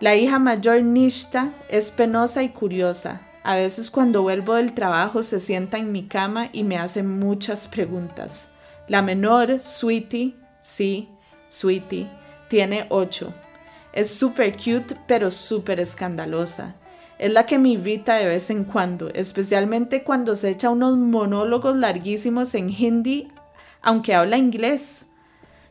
La 0.01 0.15
hija 0.15 0.39
mayor 0.39 0.83
Nishta 0.83 1.53
es 1.69 1.89
penosa 1.89 2.43
y 2.43 2.49
curiosa. 2.49 3.21
A 3.43 3.55
veces 3.55 3.89
cuando 3.89 4.23
vuelvo 4.23 4.55
del 4.55 4.73
trabajo 4.73 5.23
se 5.23 5.39
sienta 5.39 5.77
en 5.77 5.93
mi 5.93 6.07
cama 6.07 6.49
y 6.51 6.63
me 6.63 6.77
hace 6.77 7.01
muchas 7.01 7.69
preguntas. 7.69 8.51
La 8.89 9.01
menor, 9.01 9.61
Sweetie, 9.61 10.35
sí, 10.61 11.07
Sweetie, 11.49 12.09
tiene 12.49 12.87
ocho 12.89 13.33
es 13.95 14.11
súper 14.11 14.57
cute, 14.57 14.95
pero 15.07 15.31
súper 15.31 15.79
escandalosa. 15.79 16.75
Es 17.17 17.31
la 17.31 17.45
que 17.45 17.57
me 17.57 17.69
irrita 17.69 18.15
de 18.15 18.27
vez 18.27 18.49
en 18.49 18.65
cuando, 18.65 19.07
especialmente 19.09 20.03
cuando 20.03 20.35
se 20.35 20.49
echa 20.49 20.69
unos 20.69 20.97
monólogos 20.97 21.77
larguísimos 21.77 22.53
en 22.55 22.69
hindi, 22.69 23.31
aunque 23.81 24.13
habla 24.13 24.37
inglés. 24.37 25.05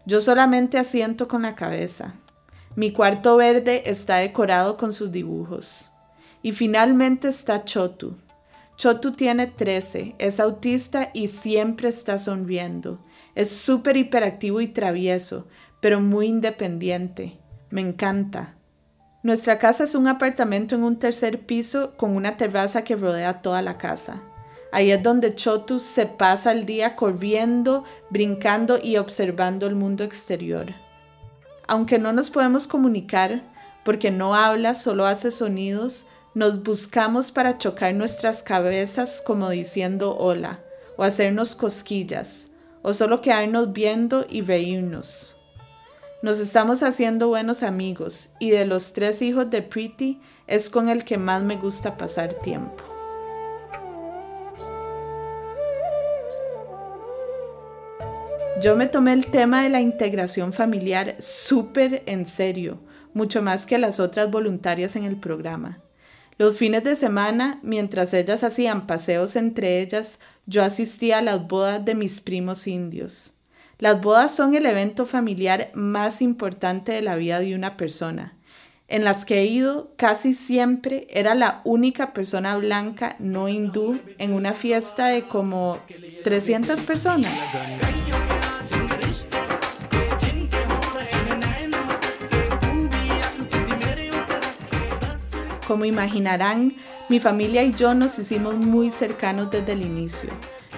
Yo 0.06 0.22
solamente 0.22 0.78
asiento 0.78 1.28
con 1.28 1.42
la 1.42 1.54
cabeza. 1.54 2.14
Mi 2.76 2.92
cuarto 2.92 3.36
verde 3.36 3.82
está 3.86 4.16
decorado 4.16 4.78
con 4.78 4.92
sus 4.92 5.12
dibujos. 5.12 5.90
Y 6.42 6.52
finalmente 6.52 7.28
está 7.28 7.64
Chotu. 7.64 8.16
Chotu 8.76 9.12
tiene 9.12 9.46
13, 9.46 10.16
es 10.18 10.40
autista 10.40 11.10
y 11.12 11.28
siempre 11.28 11.90
está 11.90 12.18
sonriendo. 12.18 12.98
Es 13.34 13.50
súper 13.50 13.96
hiperactivo 13.96 14.60
y 14.60 14.68
travieso, 14.68 15.46
pero 15.80 16.00
muy 16.00 16.26
independiente. 16.26 17.38
Me 17.74 17.80
encanta. 17.80 18.54
Nuestra 19.24 19.58
casa 19.58 19.82
es 19.82 19.96
un 19.96 20.06
apartamento 20.06 20.76
en 20.76 20.84
un 20.84 20.96
tercer 20.96 21.40
piso 21.44 21.96
con 21.96 22.14
una 22.14 22.36
terraza 22.36 22.84
que 22.84 22.94
rodea 22.94 23.42
toda 23.42 23.62
la 23.62 23.78
casa. 23.78 24.22
Ahí 24.70 24.92
es 24.92 25.02
donde 25.02 25.34
Chotu 25.34 25.80
se 25.80 26.06
pasa 26.06 26.52
el 26.52 26.66
día 26.66 26.94
corriendo, 26.94 27.82
brincando 28.10 28.78
y 28.80 28.96
observando 28.96 29.66
el 29.66 29.74
mundo 29.74 30.04
exterior. 30.04 30.66
Aunque 31.66 31.98
no 31.98 32.12
nos 32.12 32.30
podemos 32.30 32.68
comunicar, 32.68 33.42
porque 33.84 34.12
no 34.12 34.36
habla, 34.36 34.74
solo 34.74 35.04
hace 35.04 35.32
sonidos, 35.32 36.06
nos 36.32 36.62
buscamos 36.62 37.32
para 37.32 37.58
chocar 37.58 37.92
nuestras 37.92 38.44
cabezas 38.44 39.20
como 39.20 39.50
diciendo 39.50 40.16
hola, 40.16 40.60
o 40.96 41.02
hacernos 41.02 41.56
cosquillas, 41.56 42.50
o 42.82 42.92
solo 42.92 43.20
quedarnos 43.20 43.72
viendo 43.72 44.26
y 44.30 44.42
reírnos. 44.42 45.33
Nos 46.24 46.38
estamos 46.38 46.82
haciendo 46.82 47.28
buenos 47.28 47.62
amigos 47.62 48.30
y 48.38 48.48
de 48.48 48.64
los 48.64 48.94
tres 48.94 49.20
hijos 49.20 49.50
de 49.50 49.60
Pretty 49.60 50.22
es 50.46 50.70
con 50.70 50.88
el 50.88 51.04
que 51.04 51.18
más 51.18 51.42
me 51.42 51.58
gusta 51.58 51.98
pasar 51.98 52.32
tiempo. 52.32 52.82
Yo 58.62 58.74
me 58.74 58.86
tomé 58.86 59.12
el 59.12 59.26
tema 59.26 59.64
de 59.64 59.68
la 59.68 59.82
integración 59.82 60.54
familiar 60.54 61.14
súper 61.18 62.02
en 62.06 62.24
serio, 62.24 62.78
mucho 63.12 63.42
más 63.42 63.66
que 63.66 63.76
las 63.76 64.00
otras 64.00 64.30
voluntarias 64.30 64.96
en 64.96 65.04
el 65.04 65.16
programa. 65.16 65.82
Los 66.38 66.56
fines 66.56 66.84
de 66.84 66.96
semana, 66.96 67.60
mientras 67.62 68.14
ellas 68.14 68.44
hacían 68.44 68.86
paseos 68.86 69.36
entre 69.36 69.82
ellas, 69.82 70.18
yo 70.46 70.64
asistía 70.64 71.18
a 71.18 71.22
las 71.22 71.46
bodas 71.46 71.84
de 71.84 71.94
mis 71.94 72.22
primos 72.22 72.66
indios. 72.66 73.33
Las 73.84 74.00
bodas 74.00 74.34
son 74.34 74.54
el 74.54 74.64
evento 74.64 75.04
familiar 75.04 75.70
más 75.74 76.22
importante 76.22 76.90
de 76.92 77.02
la 77.02 77.16
vida 77.16 77.38
de 77.40 77.54
una 77.54 77.76
persona. 77.76 78.32
En 78.88 79.04
las 79.04 79.26
que 79.26 79.40
he 79.40 79.44
ido, 79.44 79.92
casi 79.98 80.32
siempre 80.32 81.06
era 81.10 81.34
la 81.34 81.60
única 81.64 82.14
persona 82.14 82.56
blanca 82.56 83.14
no 83.18 83.46
hindú 83.46 84.00
en 84.16 84.32
una 84.32 84.54
fiesta 84.54 85.08
de 85.08 85.24
como 85.24 85.78
300 86.24 86.82
personas. 86.84 87.30
Como 95.68 95.84
imaginarán, 95.84 96.74
mi 97.10 97.20
familia 97.20 97.62
y 97.62 97.74
yo 97.74 97.92
nos 97.92 98.18
hicimos 98.18 98.54
muy 98.54 98.88
cercanos 98.88 99.50
desde 99.50 99.72
el 99.72 99.82
inicio. 99.82 100.30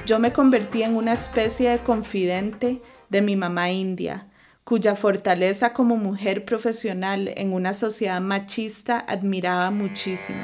Yo 0.06 0.18
me 0.18 0.32
convertí 0.32 0.82
en 0.82 0.96
una 0.96 1.12
especie 1.12 1.70
de 1.70 1.78
confidente 1.78 2.80
de 3.08 3.22
mi 3.22 3.36
mamá 3.36 3.70
india, 3.70 4.26
cuya 4.64 4.96
fortaleza 4.96 5.72
como 5.72 5.96
mujer 5.96 6.44
profesional 6.44 7.32
en 7.36 7.52
una 7.52 7.72
sociedad 7.72 8.20
machista 8.20 8.98
admiraba 8.98 9.70
muchísimo. 9.70 10.42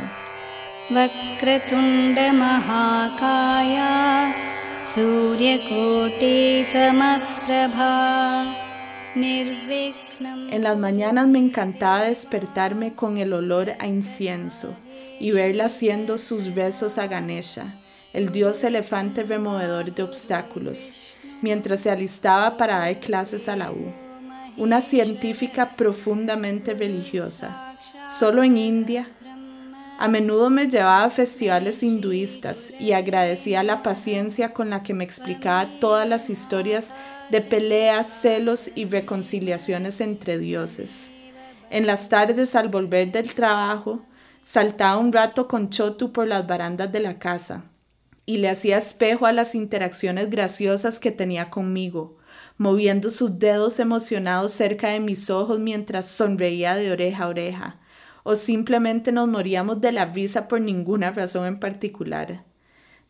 En 10.51 10.63
las 10.63 10.79
mañanas 10.79 11.27
me 11.27 11.39
encantaba 11.39 12.05
despertarme 12.05 12.95
con 12.95 13.19
el 13.19 13.33
olor 13.33 13.73
a 13.79 13.87
incienso 13.87 14.77
y 15.19 15.31
verla 15.31 15.65
haciendo 15.65 16.19
sus 16.19 16.55
besos 16.55 16.99
a 16.99 17.07
Ganesha 17.07 17.75
el 18.13 18.31
dios 18.31 18.63
elefante 18.63 19.23
removedor 19.23 19.95
de 19.95 20.03
obstáculos, 20.03 21.12
mientras 21.43 21.81
se 21.81 21.91
alistaba 21.91 22.57
para 22.57 22.79
dar 22.79 23.01
clases 23.01 23.49
a 23.49 23.57
la 23.57 23.71
U. 23.71 23.93
Una 24.57 24.81
científica 24.81 25.77
profundamente 25.77 26.73
religiosa. 26.73 27.77
Solo 28.09 28.43
en 28.43 28.57
India. 28.57 29.09
A 29.99 30.09
menudo 30.09 30.51
me 30.51 30.69
llevaba 30.69 31.05
a 31.05 31.11
festivales 31.11 31.83
hinduistas 31.83 32.73
y 32.81 32.93
agradecía 32.93 33.63
la 33.63 33.83
paciencia 33.83 34.53
con 34.53 34.71
la 34.71 34.83
que 34.83 34.95
me 34.95 35.05
explicaba 35.05 35.69
todas 35.81 36.09
las 36.09 36.31
historias 36.31 36.93
de 37.31 37.41
peleas, 37.41 38.07
celos 38.07 38.71
y 38.75 38.85
reconciliaciones 38.85 40.01
entre 40.01 40.39
dioses. 40.39 41.13
En 41.71 41.87
las 41.87 42.09
tardes, 42.09 42.55
al 42.55 42.69
volver 42.69 43.13
del 43.13 43.33
trabajo, 43.35 44.01
saltaba 44.45 44.99
un 44.99 45.13
rato 45.13 45.49
con 45.49 45.71
Chotu 45.71 46.13
por 46.13 46.27
las 46.27 46.47
barandas 46.47 46.91
de 46.93 47.01
la 47.01 47.19
casa 47.19 47.65
y 48.25 48.39
le 48.39 48.49
hacía 48.49 48.79
espejo 48.79 49.27
a 49.27 49.33
las 49.33 49.55
interacciones 49.55 50.31
graciosas 50.31 51.01
que 51.01 51.11
tenía 51.11 51.51
conmigo, 51.51 52.19
moviendo 52.57 53.11
sus 53.11 53.39
dedos 53.39 53.81
emocionados 53.81 54.53
cerca 54.53 54.89
de 54.91 55.01
mis 55.01 55.31
ojos 55.31 55.59
mientras 55.59 56.07
sonreía 56.07 56.77
de 56.77 56.93
oreja 56.93 57.25
a 57.25 57.29
oreja, 57.29 57.81
o 58.23 58.37
simplemente 58.37 59.11
nos 59.11 59.29
moríamos 59.29 59.81
de 59.81 59.93
la 59.93 60.05
risa 60.05 60.47
por 60.49 60.61
ninguna 60.61 61.11
razón 61.11 61.47
en 61.47 61.59
particular. 61.59 62.45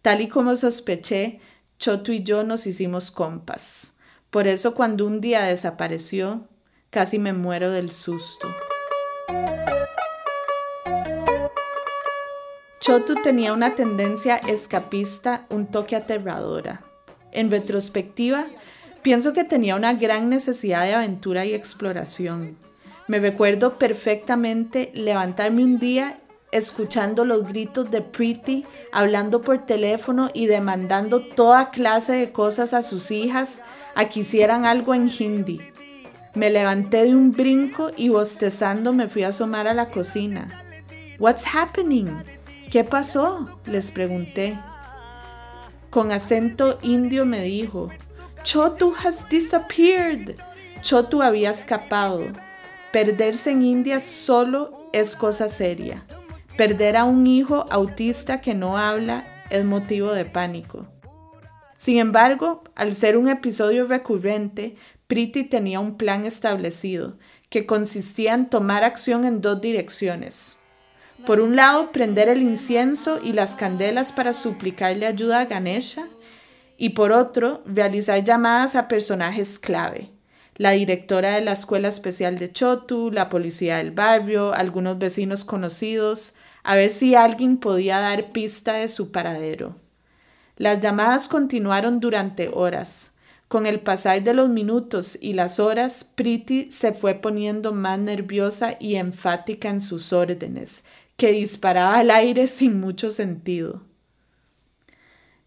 Tal 0.01 0.21
y 0.21 0.29
como 0.29 0.57
sospeché, 0.57 1.41
Choto 1.79 2.13
y 2.13 2.23
yo 2.23 2.45
nos 2.45 2.67
hicimos 2.67 3.11
compas. 3.11 3.95
Por 4.31 4.47
eso 4.47 4.75
cuando 4.75 5.05
un 5.05 5.21
día 5.21 5.43
desapareció, 5.43 6.49
casi 6.91 7.19
me 7.19 7.33
muero 7.33 7.71
del 7.71 7.91
susto. 7.91 8.49
Chotu 12.83 13.15
tenía 13.23 13.53
una 13.53 13.77
tendencia 13.77 14.39
escapista, 14.39 15.47
un 15.51 15.69
toque 15.69 15.95
aterradora. 15.95 16.83
En 17.31 17.49
retrospectiva, 17.49 18.47
pienso 19.03 19.33
que 19.33 19.45
tenía 19.45 19.77
una 19.77 19.93
gran 19.93 20.29
necesidad 20.29 20.83
de 20.83 20.95
aventura 20.95 21.47
y 21.47 21.55
exploración. 21.55 22.59
Me 23.07 23.21
recuerdo 23.21 23.79
perfectamente 23.79 24.91
levantarme 24.95 25.63
un 25.63 25.79
día 25.79 26.19
escuchando 26.51 27.25
los 27.25 27.47
gritos 27.47 27.89
de 27.93 28.03
Pretty, 28.03 28.67
hablando 28.91 29.43
por 29.43 29.65
teléfono 29.65 30.31
y 30.35 30.47
demandando 30.47 31.21
toda 31.21 31.71
clase 31.71 32.15
de 32.15 32.33
cosas 32.33 32.75
a 32.75 32.83
sus 32.83 33.13
hijas 33.13 33.61
a 33.95 34.09
que 34.09 34.21
hicieran 34.21 34.65
algo 34.65 34.93
en 34.93 35.09
hindi. 35.09 35.61
Me 36.35 36.51
levanté 36.51 37.05
de 37.05 37.15
un 37.15 37.31
brinco 37.31 37.93
y 37.97 38.09
bostezando 38.09 38.93
me 38.93 39.07
fui 39.07 39.23
a 39.23 39.29
asomar 39.29 39.69
a 39.69 39.75
la 39.75 39.89
cocina. 39.89 40.65
What's 41.21 41.45
happening? 41.45 42.42
¿Qué 42.73 42.85
pasó? 42.85 43.61
les 43.67 43.91
pregunté. 43.91 44.59
Con 45.91 46.11
acento 46.11 46.79
indio 46.81 47.27
me 47.27 47.43
dijo, 47.43 47.91
Chotu 48.45 48.95
has 48.95 49.29
disappeared. 49.29 50.37
Chotu 50.81 51.21
había 51.21 51.51
escapado. 51.51 52.23
Perderse 52.91 53.51
en 53.51 53.63
India 53.63 54.01
solo 54.01 54.89
es 54.95 55.17
cosa 55.17 55.51
seria. 55.51 56.07
Perder 56.57 56.97
a 56.97 57.05
un 57.05 57.27
hijo 57.27 57.67
autista 57.69 58.41
que 58.41 58.55
no 58.55 58.79
habla 58.79 59.27
es 59.51 59.67
motivo 59.67 60.11
de 60.13 60.25
pánico. 60.25 60.87
Sin 61.77 61.99
embargo, 61.99 62.65
al 62.75 62.95
ser 62.95 63.19
un 63.19 63.29
episodio 63.29 63.87
recurrente, 63.87 64.77
Priti 65.09 65.45
tenía 65.45 65.79
un 65.79 65.99
plan 65.99 66.25
establecido, 66.25 67.19
que 67.51 67.67
consistía 67.67 68.33
en 68.33 68.49
tomar 68.49 68.83
acción 68.83 69.27
en 69.27 69.43
dos 69.43 69.61
direcciones. 69.61 70.57
Por 71.27 71.41
un 71.41 71.55
lado, 71.55 71.93
prender 71.93 72.29
el 72.29 72.43
incienso 72.43 73.21
y 73.23 73.33
las 73.33 73.55
candelas 73.55 74.13
para 74.13 74.33
suplicarle 74.33 75.07
ayuda 75.07 75.41
a 75.41 75.45
Ganesha, 75.45 76.09
y 76.77 76.91
por 76.91 77.13
otro, 77.13 77.63
realizar 77.65 78.25
llamadas 78.25 78.75
a 78.75 78.89
personajes 78.89 79.61
clave, 79.61 80.11
la 80.57 80.73
directora 80.73 81.33
de 81.33 81.41
la 81.41 81.53
escuela 81.53 81.89
especial 81.89 82.39
de 82.39 82.51
Chotu, 82.51 83.13
la 83.13 83.29
policía 83.29 83.77
del 83.77 83.93
barrio, 83.93 84.53
algunos 84.53 84.99
vecinos 84.99 85.45
conocidos, 85.45 86.35
a 86.65 86.75
ver 86.75 86.91
si 86.91 87.15
alguien 87.15 87.59
podía 87.59 88.01
dar 88.01 88.33
pista 88.33 88.75
de 88.75 88.89
su 88.89 89.13
paradero. 89.13 89.77
Las 90.57 90.81
llamadas 90.81 91.29
continuaron 91.29 92.01
durante 92.01 92.51
horas. 92.53 93.13
Con 93.49 93.67
el 93.67 93.81
pasar 93.81 94.23
de 94.23 94.33
los 94.33 94.49
minutos 94.49 95.19
y 95.21 95.35
las 95.35 95.61
horas, 95.61 96.11
Priti 96.15 96.71
se 96.71 96.93
fue 96.93 97.15
poniendo 97.15 97.73
más 97.73 97.99
nerviosa 97.99 98.77
y 98.81 98.95
enfática 98.95 99.69
en 99.69 99.81
sus 99.81 100.13
órdenes, 100.13 100.85
que 101.17 101.33
disparaba 101.33 101.99
al 101.99 102.11
aire 102.11 102.47
sin 102.47 102.81
mucho 102.81 103.11
sentido. 103.11 103.83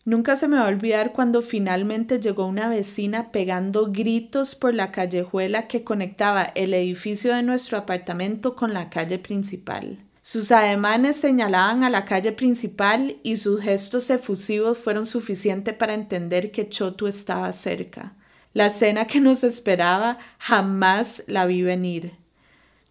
Nunca 0.05 0.38
se 0.38 0.48
me 0.48 0.57
va 0.57 0.65
a 0.65 0.69
olvidar 0.69 1.13
cuando 1.13 1.41
finalmente 1.41 2.19
llegó 2.19 2.45
una 2.45 2.69
vecina 2.69 3.31
pegando 3.31 3.91
gritos 3.91 4.53
por 4.53 4.75
la 4.75 4.91
callejuela 4.91 5.67
que 5.67 5.84
conectaba 5.84 6.43
el 6.43 6.75
edificio 6.75 7.34
de 7.34 7.41
nuestro 7.41 7.79
apartamento 7.79 8.55
con 8.55 8.72
la 8.72 8.91
calle 8.91 9.17
principal. 9.17 9.98
Sus 10.22 10.51
ademanes 10.51 11.15
señalaban 11.15 11.84
a 11.84 11.89
la 11.89 12.05
calle 12.05 12.31
principal 12.31 13.17
y 13.24 13.38
sus 13.38 13.62
gestos 13.62 14.12
efusivos 14.12 14.77
fueron 14.77 15.07
suficientes 15.07 15.74
para 15.74 15.95
entender 15.95 16.51
que 16.51 16.69
Chotu 16.69 17.07
estaba 17.07 17.51
cerca. 17.51 18.13
La 18.53 18.69
cena 18.69 19.05
que 19.05 19.19
nos 19.19 19.43
esperaba 19.43 20.19
jamás 20.38 21.24
la 21.27 21.48
vi 21.48 21.63
venir. 21.63 22.24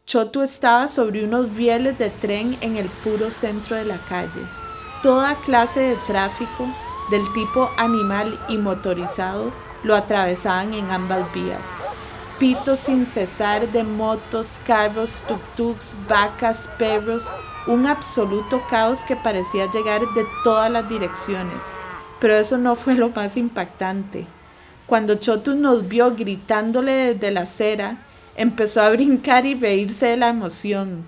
Chotu 0.06 0.42
estaba 0.42 0.86
sobre 0.86 1.24
unos 1.24 1.54
rieles 1.56 1.96
de 1.96 2.10
tren 2.10 2.58
en 2.60 2.76
el 2.76 2.88
puro 2.88 3.30
centro 3.30 3.74
de 3.74 3.86
la 3.86 3.96
calle. 4.06 4.42
Toda 5.02 5.34
clase 5.36 5.80
de 5.80 5.96
tráfico, 6.06 6.68
del 7.10 7.22
tipo 7.32 7.70
animal 7.78 8.38
y 8.50 8.58
motorizado, 8.58 9.50
lo 9.82 9.94
atravesaban 9.94 10.74
en 10.74 10.90
ambas 10.90 11.32
vías. 11.32 11.78
Pitos 12.38 12.80
sin 12.80 13.06
cesar 13.06 13.72
de 13.72 13.82
motos, 13.82 14.60
carros, 14.66 15.24
tuk-tuks, 15.26 15.94
vacas, 16.06 16.68
perros, 16.78 17.32
un 17.66 17.86
absoluto 17.86 18.62
caos 18.68 19.04
que 19.04 19.16
parecía 19.16 19.70
llegar 19.70 20.02
de 20.14 20.26
todas 20.42 20.70
las 20.70 20.86
direcciones. 20.86 21.64
Pero 22.20 22.34
eso 22.36 22.58
no 22.58 22.76
fue 22.76 22.94
lo 22.94 23.08
más 23.08 23.38
impactante. 23.38 24.26
Cuando 24.86 25.14
Chotu 25.14 25.54
nos 25.54 25.88
vio 25.88 26.14
gritándole 26.14 26.92
desde 26.92 27.30
la 27.30 27.40
acera, 27.42 28.03
Empezó 28.36 28.82
a 28.82 28.90
brincar 28.90 29.46
y 29.46 29.54
reírse 29.54 30.06
de 30.06 30.16
la 30.16 30.28
emoción. 30.28 31.04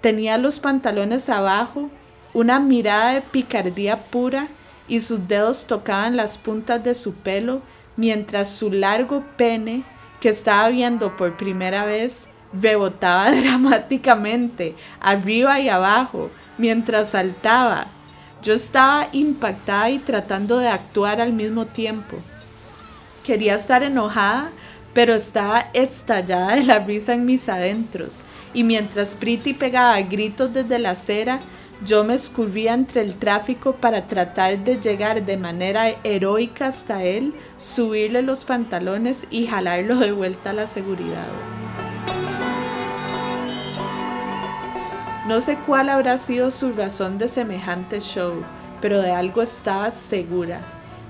Tenía 0.00 0.38
los 0.38 0.58
pantalones 0.58 1.28
abajo, 1.28 1.90
una 2.34 2.60
mirada 2.60 3.14
de 3.14 3.20
picardía 3.20 4.04
pura 4.04 4.48
y 4.88 5.00
sus 5.00 5.28
dedos 5.28 5.66
tocaban 5.66 6.16
las 6.16 6.38
puntas 6.38 6.82
de 6.82 6.94
su 6.94 7.14
pelo 7.14 7.62
mientras 7.96 8.50
su 8.50 8.72
largo 8.72 9.24
pene, 9.36 9.82
que 10.20 10.30
estaba 10.30 10.68
viendo 10.68 11.16
por 11.16 11.36
primera 11.36 11.84
vez, 11.84 12.26
rebotaba 12.52 13.30
dramáticamente, 13.42 14.74
arriba 15.00 15.60
y 15.60 15.68
abajo, 15.68 16.30
mientras 16.58 17.10
saltaba. 17.10 17.86
Yo 18.42 18.54
estaba 18.54 19.08
impactada 19.12 19.90
y 19.90 19.98
tratando 19.98 20.58
de 20.58 20.68
actuar 20.68 21.20
al 21.20 21.32
mismo 21.32 21.66
tiempo. 21.66 22.16
Quería 23.24 23.54
estar 23.54 23.82
enojada, 23.82 24.50
pero 24.94 25.14
estaba 25.14 25.70
estallada 25.72 26.56
de 26.56 26.64
la 26.64 26.78
risa 26.80 27.14
en 27.14 27.24
mis 27.24 27.48
adentros, 27.48 28.22
y 28.54 28.64
mientras 28.64 29.14
Pretty 29.14 29.54
pegaba 29.54 30.00
gritos 30.02 30.52
desde 30.52 30.78
la 30.78 30.90
acera, 30.90 31.40
yo 31.84 32.04
me 32.04 32.14
escurría 32.14 32.74
entre 32.74 33.00
el 33.00 33.16
tráfico 33.16 33.74
para 33.74 34.06
tratar 34.06 34.58
de 34.58 34.78
llegar 34.80 35.24
de 35.24 35.36
manera 35.36 35.88
heroica 36.04 36.66
hasta 36.66 37.02
él, 37.02 37.34
subirle 37.58 38.22
los 38.22 38.44
pantalones 38.44 39.26
y 39.30 39.46
jalarlo 39.46 39.96
de 39.96 40.12
vuelta 40.12 40.50
a 40.50 40.52
la 40.52 40.66
seguridad. 40.66 41.26
No 45.26 45.40
sé 45.40 45.56
cuál 45.66 45.88
habrá 45.88 46.18
sido 46.18 46.50
su 46.50 46.72
razón 46.72 47.18
de 47.18 47.26
semejante 47.26 48.00
show, 48.00 48.34
pero 48.80 49.00
de 49.00 49.10
algo 49.10 49.42
estaba 49.42 49.90
segura 49.90 50.60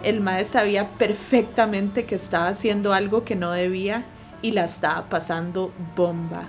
el 0.02 0.20
maestro 0.20 0.60
sabía 0.60 0.90
perfectamente 0.98 2.04
que 2.04 2.14
estaba 2.14 2.48
haciendo 2.48 2.92
algo 2.92 3.24
que 3.24 3.36
no 3.36 3.52
debía 3.52 4.04
y 4.42 4.50
la 4.52 4.64
estaba 4.64 5.08
pasando 5.08 5.72
bomba. 5.96 6.44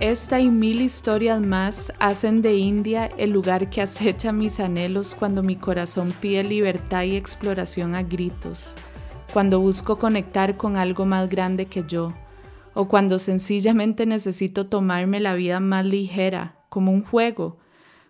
Esta 0.00 0.38
y 0.38 0.50
mil 0.50 0.80
historias 0.80 1.40
más 1.40 1.92
hacen 1.98 2.42
de 2.42 2.54
India 2.54 3.10
el 3.16 3.30
lugar 3.30 3.70
que 3.70 3.80
acecha 3.80 4.32
mis 4.32 4.60
anhelos 4.60 5.14
cuando 5.14 5.42
mi 5.42 5.56
corazón 5.56 6.12
pide 6.20 6.44
libertad 6.44 7.04
y 7.04 7.16
exploración 7.16 7.94
a 7.94 8.02
gritos 8.02 8.76
cuando 9.34 9.58
busco 9.58 9.98
conectar 9.98 10.56
con 10.56 10.76
algo 10.76 11.06
más 11.06 11.28
grande 11.28 11.66
que 11.66 11.82
yo, 11.88 12.12
o 12.72 12.86
cuando 12.86 13.18
sencillamente 13.18 14.06
necesito 14.06 14.66
tomarme 14.68 15.18
la 15.18 15.34
vida 15.34 15.58
más 15.58 15.84
ligera, 15.84 16.54
como 16.68 16.92
un 16.92 17.02
juego, 17.02 17.56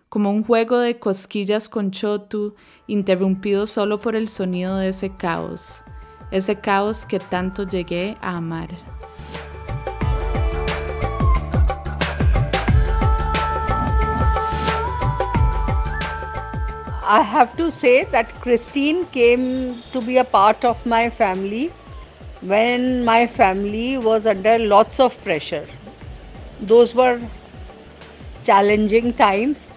como 0.07 0.29
un 0.29 0.43
juego 0.43 0.77
de 0.77 0.99
cosquillas 0.99 1.67
con 1.67 1.89
chotu, 1.89 2.53
interrumpido 2.85 3.65
solo 3.65 3.99
por 3.99 4.15
el 4.15 4.29
sonido 4.29 4.77
de 4.77 4.89
ese 4.89 5.15
caos, 5.17 5.81
ese 6.29 6.57
caos 6.57 7.07
que 7.07 7.17
tanto 7.17 7.63
llegué 7.63 8.17
a 8.21 8.37
amar. 8.37 8.94
I 17.07 17.21
have 17.21 17.55
to 17.57 17.69
say 17.69 18.05
that 18.05 18.41
Christine 18.41 19.05
came 19.07 19.83
to 19.91 20.01
be 20.01 20.17
a 20.17 20.23
part 20.23 20.65
of 20.65 20.83
my 20.85 21.09
family 21.09 21.71
when 22.41 23.05
my 23.05 23.27
family 23.27 23.99
was 23.99 24.25
under 24.25 24.57
lots 24.57 24.99
of 24.99 25.19
pressure. 25.21 25.67
Those 26.61 26.95
were 26.95 27.21
challenging 28.43 29.13
times. 29.13 29.67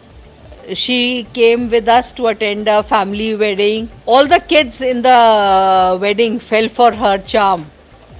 She 0.72 1.26
came 1.34 1.68
with 1.68 1.86
us 1.86 2.12
to 2.12 2.28
attend 2.28 2.66
a 2.66 2.82
family 2.82 3.34
wedding. 3.34 3.90
All 4.06 4.26
the 4.26 4.40
kids 4.40 4.80
in 4.80 5.02
the 5.02 5.98
wedding 6.00 6.38
fell 6.38 6.68
for 6.68 6.92
her 6.92 7.18
charm. 7.18 7.70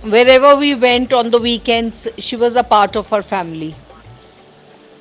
Wherever 0.03 0.55
we 0.55 0.75
went 0.75 1.15
on 1.15 1.31
the 1.31 1.39
weekends, 1.39 2.07
she 2.19 2.37
was 2.37 2.57
a 2.57 2.63
part 2.63 2.95
of 2.95 3.11
our 3.11 3.23
family. 3.23 3.75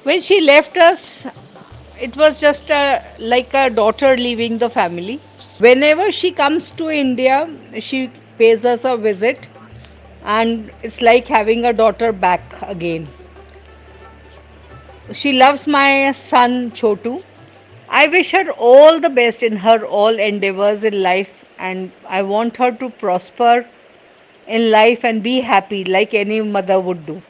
When 0.03 0.21
she 0.21 0.39
left 0.41 0.77
us, 0.77 1.27
it 1.99 2.15
was 2.15 2.39
just 2.39 2.69
a, 2.69 3.03
like 3.19 3.53
a 3.53 3.69
daughter 3.69 4.15
leaving 4.17 4.57
the 4.57 4.69
family. 4.69 5.19
Whenever 5.59 6.11
she 6.11 6.31
comes 6.31 6.71
to 6.71 6.89
India, 6.89 7.49
she 7.79 8.11
pays 8.37 8.65
us 8.65 8.85
a 8.85 8.97
visit, 8.97 9.47
and 10.23 10.71
it's 10.83 11.01
like 11.01 11.27
having 11.27 11.65
a 11.65 11.73
daughter 11.73 12.11
back 12.11 12.61
again. 12.61 13.07
She 15.13 15.33
loves 15.33 15.67
my 15.67 16.11
son 16.11 16.71
Chotu. 16.71 17.23
I 17.89 18.07
wish 18.07 18.31
her 18.31 18.51
all 18.51 18.99
the 18.99 19.09
best 19.09 19.41
in 19.41 19.55
her 19.55 19.85
all 19.85 20.19
endeavors 20.19 20.83
in 20.83 21.01
life 21.01 21.29
and 21.57 21.91
I 22.07 22.23
want 22.23 22.57
her 22.57 22.71
to 22.71 22.89
prosper 22.89 23.65
in 24.47 24.69
life 24.69 25.05
and 25.05 25.23
be 25.23 25.39
happy 25.39 25.85
like 25.85 26.13
any 26.13 26.41
mother 26.41 26.79
would 26.79 27.05
do. 27.05 27.21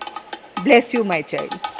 Bless 0.63 0.93
you, 0.93 1.03
my 1.03 1.21
child. 1.21 1.76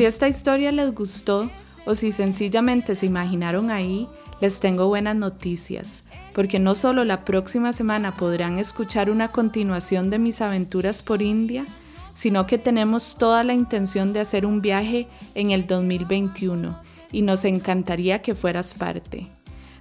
Si 0.00 0.06
esta 0.06 0.28
historia 0.28 0.72
les 0.72 0.94
gustó 0.94 1.50
o 1.84 1.94
si 1.94 2.10
sencillamente 2.10 2.94
se 2.94 3.04
imaginaron 3.04 3.70
ahí, 3.70 4.08
les 4.40 4.58
tengo 4.58 4.86
buenas 4.86 5.14
noticias, 5.14 6.04
porque 6.32 6.58
no 6.58 6.74
solo 6.74 7.04
la 7.04 7.26
próxima 7.26 7.74
semana 7.74 8.16
podrán 8.16 8.58
escuchar 8.58 9.10
una 9.10 9.30
continuación 9.30 10.08
de 10.08 10.18
mis 10.18 10.40
aventuras 10.40 11.02
por 11.02 11.20
India, 11.20 11.66
sino 12.14 12.46
que 12.46 12.56
tenemos 12.56 13.18
toda 13.18 13.44
la 13.44 13.52
intención 13.52 14.14
de 14.14 14.20
hacer 14.20 14.46
un 14.46 14.62
viaje 14.62 15.06
en 15.34 15.50
el 15.50 15.66
2021 15.66 16.80
y 17.12 17.20
nos 17.20 17.44
encantaría 17.44 18.22
que 18.22 18.34
fueras 18.34 18.72
parte. 18.72 19.26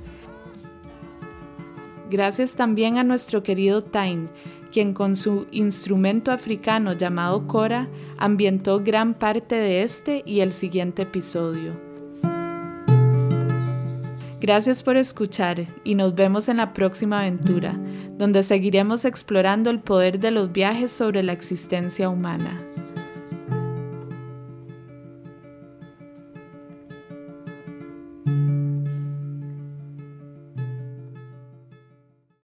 Gracias 2.09 2.55
también 2.55 2.99
a 2.99 3.03
nuestro 3.03 3.43
querido 3.43 3.83
Tain, 3.83 4.31
quien 4.71 4.95
con 4.95 5.17
su 5.17 5.49
instrumento 5.51 6.31
africano 6.31 6.93
llamado 6.93 7.49
Kora 7.49 7.89
ambientó 8.17 8.79
gran 8.79 9.15
parte 9.15 9.57
de 9.57 9.83
este 9.83 10.23
y 10.25 10.39
el 10.39 10.53
siguiente 10.53 11.03
episodio. 11.03 11.84
Gracias 14.45 14.83
por 14.83 14.99
escuchar 14.99 15.69
y 15.85 15.95
nos 15.95 16.15
vemos 16.15 16.51
en 16.51 16.59
la 16.59 16.75
próxima 16.75 17.21
aventura, 17.21 17.81
donde 18.19 18.43
seguiremos 18.43 19.07
explorando 19.07 19.71
el 19.71 19.81
poder 19.81 20.19
de 20.19 20.33
los 20.33 20.53
viajes 20.53 20.93
sobre 20.93 21.23
la 21.23 21.33
existencia 21.33 22.11
humana. 22.11 22.74